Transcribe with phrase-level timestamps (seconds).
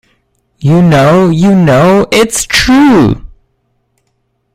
[0.57, 3.23] You know, you know, it's true!